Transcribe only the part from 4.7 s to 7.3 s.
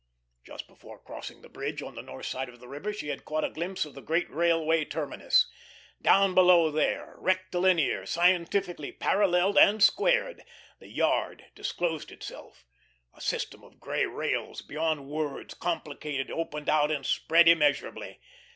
terminus. Down below there,